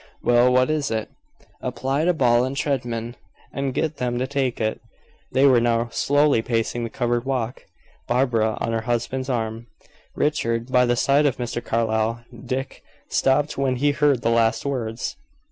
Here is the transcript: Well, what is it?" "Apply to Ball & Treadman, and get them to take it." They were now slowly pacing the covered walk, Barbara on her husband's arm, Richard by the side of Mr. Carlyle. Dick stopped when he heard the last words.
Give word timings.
Well, 0.23 0.51
what 0.51 0.71
is 0.71 0.89
it?" 0.89 1.11
"Apply 1.61 2.05
to 2.05 2.13
Ball 2.15 2.51
& 2.55 2.55
Treadman, 2.55 3.15
and 3.53 3.71
get 3.71 3.97
them 3.97 4.17
to 4.17 4.25
take 4.25 4.59
it." 4.59 4.81
They 5.31 5.45
were 5.45 5.61
now 5.61 5.89
slowly 5.91 6.41
pacing 6.41 6.83
the 6.83 6.89
covered 6.89 7.23
walk, 7.23 7.67
Barbara 8.07 8.57
on 8.59 8.71
her 8.71 8.81
husband's 8.81 9.29
arm, 9.29 9.67
Richard 10.15 10.71
by 10.71 10.87
the 10.87 10.95
side 10.95 11.27
of 11.27 11.37
Mr. 11.37 11.63
Carlyle. 11.63 12.25
Dick 12.33 12.81
stopped 13.09 13.59
when 13.59 13.75
he 13.75 13.91
heard 13.91 14.23
the 14.23 14.31
last 14.31 14.65
words. 14.65 15.17